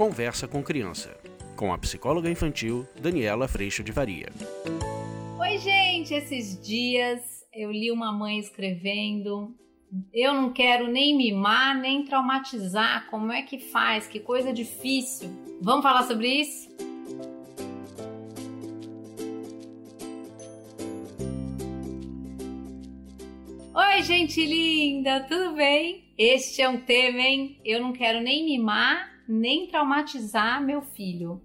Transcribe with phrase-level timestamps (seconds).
[0.00, 1.14] Conversa com Criança,
[1.54, 4.30] com a psicóloga infantil Daniela Freixo de Varia.
[5.38, 7.20] Oi, gente, esses dias
[7.52, 9.54] eu li uma mãe escrevendo.
[10.10, 13.10] Eu não quero nem mimar, nem traumatizar.
[13.10, 14.06] Como é que faz?
[14.06, 15.28] Que coisa difícil.
[15.60, 16.70] Vamos falar sobre isso?
[23.74, 26.10] Oi, gente linda, tudo bem?
[26.16, 27.60] Este é um tema, hein?
[27.62, 31.40] Eu não quero nem mimar, nem traumatizar meu filho.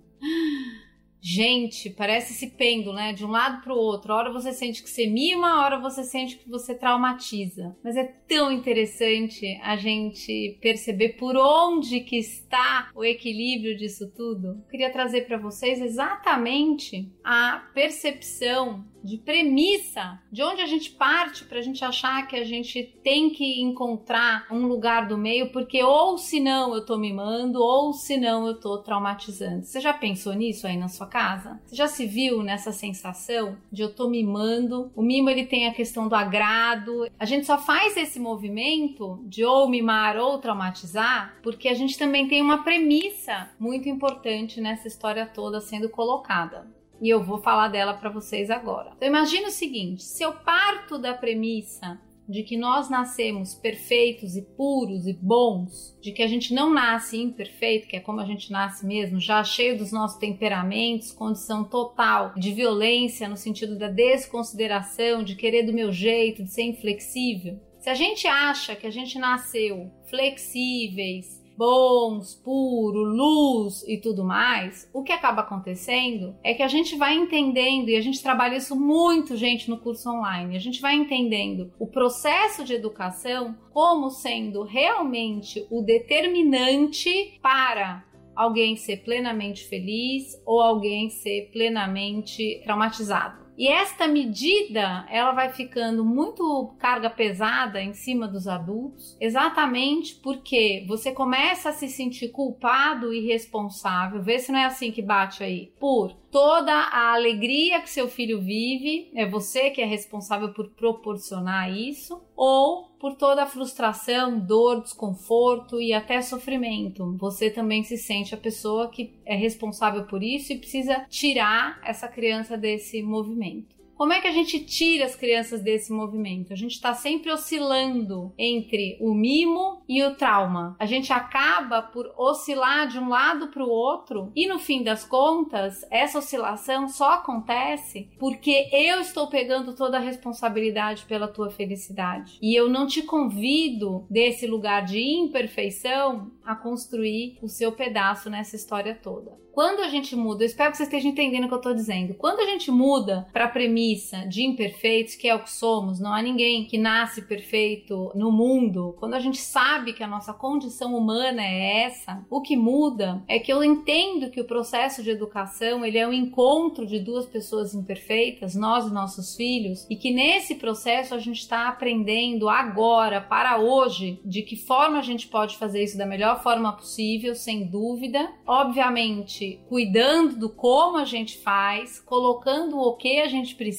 [1.28, 3.12] Gente, parece esse pêndulo, né?
[3.12, 4.14] De um lado para o outro.
[4.14, 7.76] A hora você sente que você mima, a hora você sente que você traumatiza.
[7.84, 14.50] Mas é tão interessante a gente perceber por onde que está o equilíbrio disso tudo.
[14.50, 21.46] Eu queria trazer para vocês exatamente a percepção de premissa, de onde a gente parte
[21.46, 25.84] para a gente achar que a gente tem que encontrar um lugar do meio, porque
[25.84, 29.63] ou senão eu tô mimando, ou senão eu tô traumatizando.
[29.63, 31.60] Você já pensou nisso aí na sua casa?
[31.65, 34.91] Você já se viu nessa sensação de eu tô mimando?
[34.96, 37.08] O mimo ele tem a questão do agrado.
[37.20, 42.27] A gente só faz esse movimento de ou mimar ou traumatizar, porque a gente também
[42.27, 47.93] tem uma premissa muito importante nessa história toda sendo colocada e eu vou falar dela
[47.93, 48.91] para vocês agora.
[48.96, 54.41] Então imagine o seguinte, se eu parto da premissa de que nós nascemos perfeitos e
[54.41, 58.52] puros e bons, de que a gente não nasce imperfeito, que é como a gente
[58.52, 65.24] nasce mesmo, já cheio dos nossos temperamentos, condição total de violência no sentido da desconsideração,
[65.24, 67.59] de querer do meu jeito, de ser inflexível.
[67.80, 74.90] Se a gente acha que a gente nasceu flexíveis, bons, puro, luz e tudo mais,
[74.94, 78.75] o que acaba acontecendo é que a gente vai entendendo, e a gente trabalha isso
[78.75, 84.64] muito, gente, no curso online, a gente vai entendendo o processo de educação como sendo
[84.64, 88.04] realmente o determinante para
[88.36, 93.45] alguém ser plenamente feliz ou alguém ser plenamente traumatizado.
[93.58, 100.84] E esta medida, ela vai ficando muito carga pesada em cima dos adultos, exatamente porque
[100.88, 104.22] você começa a se sentir culpado e responsável.
[104.22, 105.72] Vê se não é assim que bate aí.
[105.80, 111.72] Por toda a alegria que seu filho vive, é você que é responsável por proporcionar
[111.72, 117.16] isso, ou por toda a frustração, dor, desconforto e até sofrimento.
[117.18, 122.08] Você também se sente a pessoa que é responsável por isso e precisa tirar essa
[122.08, 123.75] criança desse movimento.
[123.96, 126.52] Como é que a gente tira as crianças desse movimento?
[126.52, 130.76] A gente está sempre oscilando entre o mimo e o trauma.
[130.78, 135.06] A gente acaba por oscilar de um lado para o outro e no fim das
[135.06, 142.38] contas, essa oscilação só acontece porque eu estou pegando toda a responsabilidade pela tua felicidade.
[142.42, 148.58] E eu não te convido desse lugar de imperfeição a construir o seu pedaço nessa
[148.58, 149.46] história toda.
[149.56, 152.14] Quando a gente muda, eu espero que vocês estejam entendendo o que eu estou dizendo.
[152.16, 153.84] Quando a gente muda para a premissa
[154.28, 158.96] de imperfeitos, que é o que somos, não há ninguém que nasce perfeito no mundo.
[159.00, 163.40] Quando a gente sabe que a nossa condição humana é essa, o que muda é
[163.40, 167.73] que eu entendo que o processo de educação ele é um encontro de duas pessoas
[167.73, 173.57] imperfeitas, nós e nossos filhos, e que nesse processo a gente está aprendendo agora, para
[173.57, 178.31] hoje, de que forma a gente pode fazer isso da melhor forma possível, sem dúvida.
[178.46, 183.75] Obviamente cuidando do como a gente faz, colocando o que a gente precisa,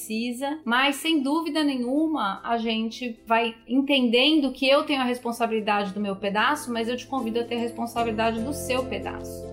[0.64, 6.16] mas sem dúvida nenhuma a gente vai entendendo que eu tenho a responsabilidade do meu
[6.16, 9.44] pedaço, mas eu te convido a ter a responsabilidade do seu pedaço.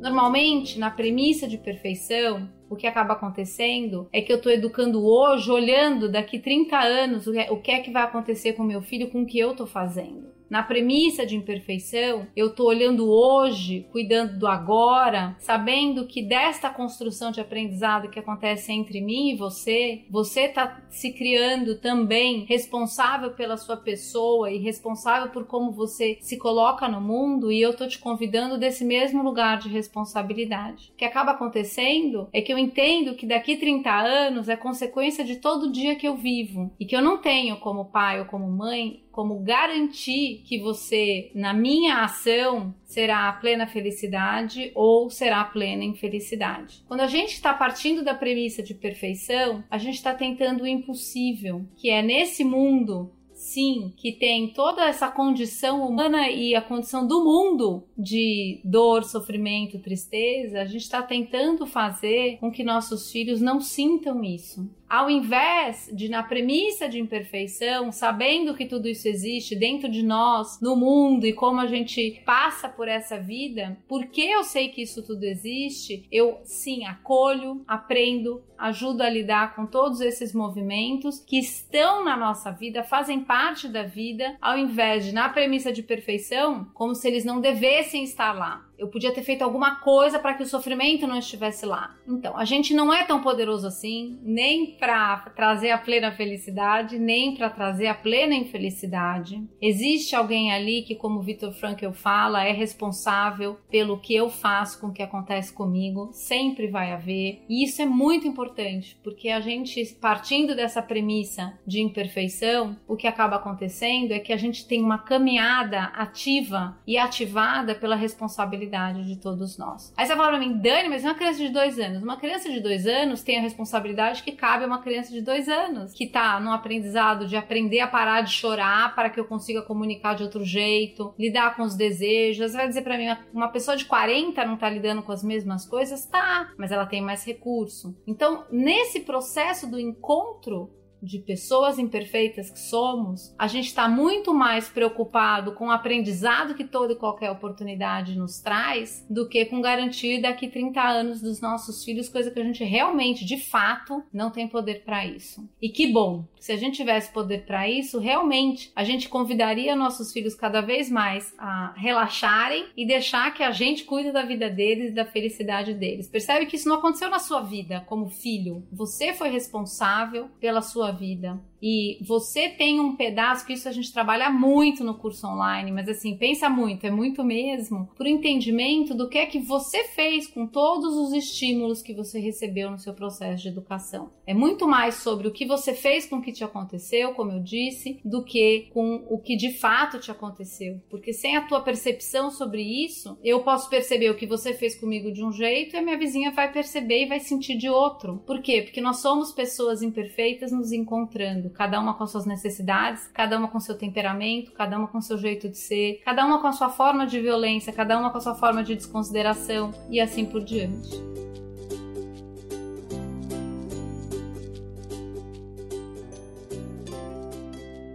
[0.00, 5.50] Normalmente, na premissa de perfeição, o que acaba acontecendo é que eu estou educando hoje,
[5.50, 9.26] olhando daqui 30 anos o que é que vai acontecer com meu filho com o
[9.26, 15.34] que eu estou fazendo na premissa de imperfeição, eu estou olhando hoje, cuidando do agora,
[15.38, 21.10] sabendo que desta construção de aprendizado que acontece entre mim e você, você está se
[21.14, 27.50] criando também responsável pela sua pessoa e responsável por como você se coloca no mundo,
[27.50, 30.92] e eu estou te convidando desse mesmo lugar de responsabilidade.
[30.92, 35.36] O que acaba acontecendo é que eu entendo que daqui 30 anos é consequência de
[35.36, 39.02] todo dia que eu vivo e que eu não tenho como pai ou como mãe
[39.12, 45.84] como garantir que você, na minha ação, será a plena felicidade ou será a plena
[45.84, 46.82] infelicidade.
[46.86, 51.64] Quando a gente está partindo da premissa de perfeição, a gente está tentando o impossível,
[51.76, 53.10] que é nesse mundo
[53.42, 59.80] sim, que tem toda essa condição humana e a condição do mundo de dor, sofrimento,
[59.80, 64.70] tristeza, a gente está tentando fazer com que nossos filhos não sintam isso.
[64.92, 70.60] Ao invés de, na premissa de imperfeição, sabendo que tudo isso existe dentro de nós,
[70.60, 75.02] no mundo e como a gente passa por essa vida, porque eu sei que isso
[75.02, 82.04] tudo existe, eu sim acolho, aprendo, ajudo a lidar com todos esses movimentos que estão
[82.04, 86.94] na nossa vida, fazem parte da vida, ao invés de, na premissa de perfeição, como
[86.94, 88.64] se eles não devessem estar lá.
[88.78, 91.96] Eu podia ter feito alguma coisa para que o sofrimento não estivesse lá.
[92.06, 97.36] Então, a gente não é tão poderoso assim, nem para trazer a plena felicidade, nem
[97.36, 99.40] para trazer a plena infelicidade.
[99.60, 104.88] Existe alguém ali que, como Victor Frankl fala, é responsável pelo que eu faço com
[104.88, 106.10] o que acontece comigo.
[106.12, 107.44] Sempre vai haver.
[107.48, 113.06] E isso é muito importante, porque a gente, partindo dessa premissa de imperfeição, o que
[113.06, 119.04] acaba acontecendo é que a gente tem uma caminhada ativa e ativada pela responsabilidade responsabilidade
[119.04, 119.92] de todos nós.
[119.96, 122.02] Aí você fala pra mim, Dani, mas uma criança de dois anos.
[122.02, 125.48] Uma criança de dois anos tem a responsabilidade que cabe a uma criança de dois
[125.48, 129.62] anos, que tá no aprendizado de aprender a parar de chorar para que eu consiga
[129.62, 132.54] comunicar de outro jeito, lidar com os desejos.
[132.54, 136.06] Vai dizer para mim, uma pessoa de 40 não tá lidando com as mesmas coisas?
[136.06, 137.94] Tá, mas ela tem mais recurso.
[138.06, 140.70] Então, nesse processo do encontro,
[141.02, 146.64] de pessoas imperfeitas que somos, a gente está muito mais preocupado com o aprendizado que
[146.64, 151.84] toda e qualquer oportunidade nos traz do que com garantir daqui 30 anos dos nossos
[151.84, 155.48] filhos, coisa que a gente realmente, de fato, não tem poder para isso.
[155.60, 160.12] E que bom, se a gente tivesse poder para isso, realmente a gente convidaria nossos
[160.12, 164.90] filhos cada vez mais a relaxarem e deixar que a gente cuide da vida deles
[164.90, 166.08] e da felicidade deles.
[166.08, 168.66] Percebe que isso não aconteceu na sua vida como filho.
[168.72, 173.92] Você foi responsável pela sua vida e você tem um pedaço que isso a gente
[173.92, 179.08] trabalha muito no curso online, mas assim, pensa muito, é muito mesmo, por entendimento do
[179.08, 183.42] que é que você fez com todos os estímulos que você recebeu no seu processo
[183.42, 184.10] de educação.
[184.26, 187.40] É muito mais sobre o que você fez com o que te aconteceu, como eu
[187.40, 190.80] disse, do que com o que de fato te aconteceu.
[190.90, 195.12] Porque sem a tua percepção sobre isso, eu posso perceber o que você fez comigo
[195.12, 198.22] de um jeito e a minha vizinha vai perceber e vai sentir de outro.
[198.26, 198.62] Por quê?
[198.62, 203.60] Porque nós somos pessoas imperfeitas nos encontrando cada uma com suas necessidades, cada uma com
[203.60, 207.06] seu temperamento, cada uma com seu jeito de ser, cada uma com a sua forma
[207.06, 211.12] de violência, cada uma com a sua forma de desconsideração e assim por diante.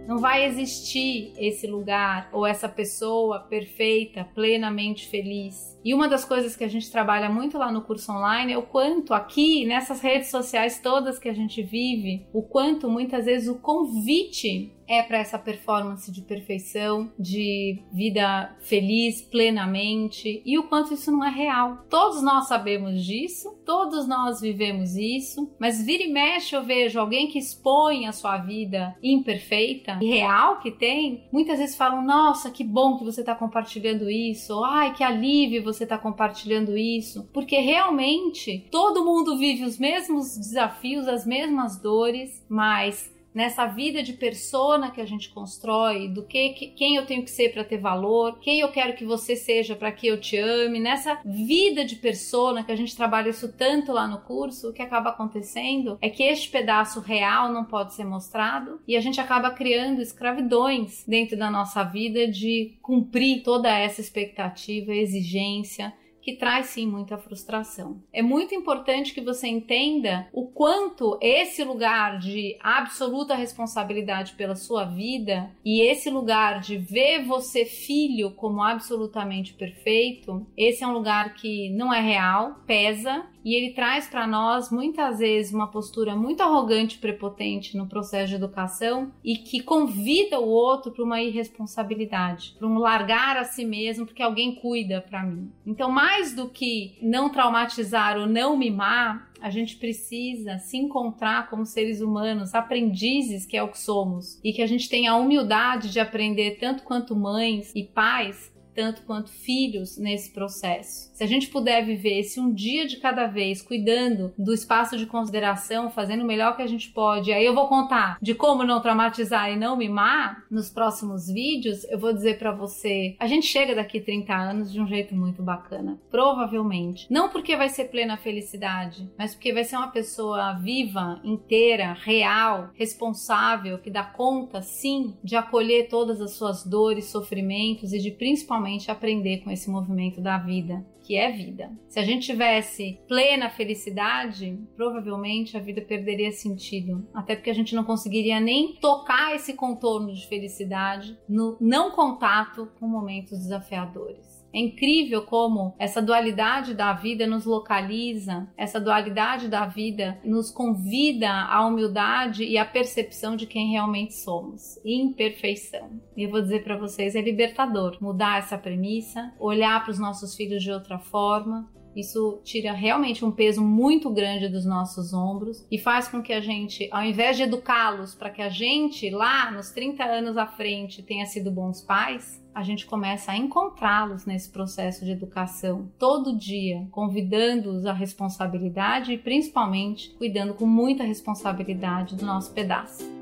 [0.08, 6.56] Não vai existir esse lugar ou essa pessoa perfeita, plenamente feliz e uma das coisas
[6.56, 10.30] que a gente trabalha muito lá no curso online é o quanto aqui, nessas redes
[10.30, 15.38] sociais todas que a gente vive, o quanto muitas vezes o convite é para essa
[15.38, 21.84] performance de perfeição, de vida feliz plenamente e o quanto isso não é real.
[21.90, 27.28] Todos nós sabemos disso, todos nós vivemos isso, mas vira e mexe eu vejo alguém
[27.28, 32.64] que expõe a sua vida imperfeita e real que tem, muitas vezes falam: "Nossa, que
[32.64, 38.66] bom que você está compartilhando isso", "Ai, que alívio você está compartilhando isso", porque realmente
[38.70, 45.00] todo mundo vive os mesmos desafios, as mesmas dores, mas nessa vida de persona que
[45.00, 48.58] a gente constrói, do que, que quem eu tenho que ser para ter valor, quem
[48.58, 52.72] eu quero que você seja para que eu te ame, nessa vida de persona que
[52.72, 56.48] a gente trabalha isso tanto lá no curso, o que acaba acontecendo é que este
[56.48, 61.84] pedaço real não pode ser mostrado e a gente acaba criando escravidões dentro da nossa
[61.84, 65.94] vida de cumprir toda essa expectativa, exigência
[66.28, 68.02] que traz sim muita frustração.
[68.12, 74.84] É muito importante que você entenda o quanto esse lugar de absoluta responsabilidade pela sua
[74.84, 81.32] vida e esse lugar de ver você filho como absolutamente perfeito, esse é um lugar
[81.32, 86.42] que não é real, pesa e ele traz para nós muitas vezes uma postura muito
[86.42, 92.54] arrogante e prepotente no processo de educação e que convida o outro para uma irresponsabilidade,
[92.58, 95.50] para um largar a si mesmo porque alguém cuida para mim.
[95.66, 101.64] Então, mais do que não traumatizar ou não mimar, a gente precisa se encontrar como
[101.64, 105.90] seres humanos, aprendizes que é o que somos, e que a gente tenha a humildade
[105.90, 111.10] de aprender tanto quanto mães e pais tanto quanto filhos nesse processo.
[111.12, 115.04] Se a gente puder viver esse um dia de cada vez, cuidando do espaço de
[115.04, 118.80] consideração, fazendo o melhor que a gente pode, aí eu vou contar de como não
[118.80, 123.74] traumatizar e não mimar nos próximos vídeos, eu vou dizer para você, a gente chega
[123.74, 127.08] daqui 30 anos de um jeito muito bacana, provavelmente.
[127.10, 132.70] Não porque vai ser plena felicidade, mas porque vai ser uma pessoa viva, inteira, real,
[132.74, 138.67] responsável, que dá conta, sim, de acolher todas as suas dores, sofrimentos e de principalmente
[138.90, 141.70] aprender com esse movimento da vida, que é vida.
[141.88, 147.74] Se a gente tivesse plena felicidade, provavelmente a vida perderia sentido, até porque a gente
[147.74, 154.37] não conseguiria nem tocar esse contorno de felicidade no não contato com momentos desafiadores.
[154.52, 161.30] É incrível como essa dualidade da vida nos localiza, essa dualidade da vida nos convida
[161.30, 164.78] à humildade e à percepção de quem realmente somos.
[164.84, 166.00] Imperfeição.
[166.16, 170.34] E eu vou dizer para vocês, é libertador mudar essa premissa, olhar para os nossos
[170.34, 175.78] filhos de outra forma, isso tira realmente um peso muito grande dos nossos ombros e
[175.78, 179.70] faz com que a gente, ao invés de educá-los para que a gente, lá nos
[179.70, 185.04] 30 anos à frente, tenha sido bons pais, a gente começa a encontrá-los nesse processo
[185.04, 192.52] de educação todo dia, convidando-os à responsabilidade e principalmente cuidando com muita responsabilidade do nosso
[192.52, 193.17] pedaço.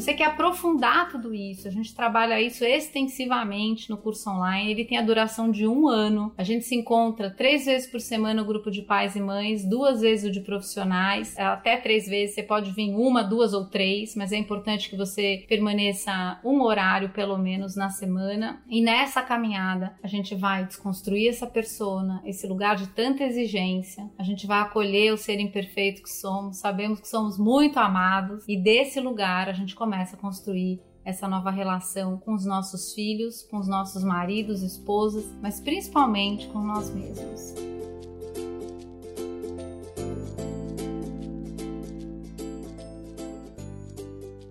[0.00, 4.70] Você quer aprofundar tudo isso, a gente trabalha isso extensivamente no curso online.
[4.70, 6.32] Ele tem a duração de um ano.
[6.36, 10.00] A gente se encontra três vezes por semana o grupo de pais e mães, duas
[10.00, 12.34] vezes o de profissionais, até três vezes.
[12.34, 17.10] Você pode vir uma, duas ou três, mas é importante que você permaneça um horário
[17.10, 18.62] pelo menos na semana.
[18.68, 24.08] E nessa caminhada a gente vai desconstruir essa persona, esse lugar de tanta exigência.
[24.18, 26.58] A gente vai acolher o ser imperfeito que somos.
[26.58, 31.26] Sabemos que somos muito amados e desse lugar a gente começa começa a construir essa
[31.26, 36.94] nova relação com os nossos filhos, com os nossos maridos, esposas, mas principalmente com nós
[36.94, 37.54] mesmos.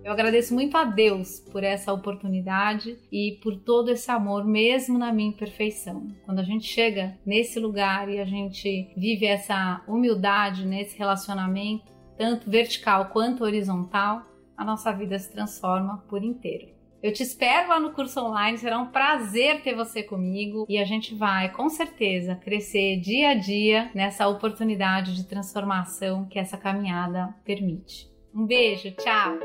[0.02, 5.12] Eu agradeço muito a Deus por essa oportunidade e por todo esse amor, mesmo na
[5.12, 6.08] minha imperfeição.
[6.26, 11.84] Quando a gente chega nesse lugar e a gente vive essa humildade nesse relacionamento,
[12.16, 14.26] tanto vertical quanto horizontal,
[14.58, 16.68] a nossa vida se transforma por inteiro.
[17.00, 20.84] Eu te espero lá no curso online, será um prazer ter você comigo e a
[20.84, 27.32] gente vai com certeza crescer dia a dia nessa oportunidade de transformação que essa caminhada
[27.44, 28.10] permite.
[28.34, 29.38] Um beijo, tchau!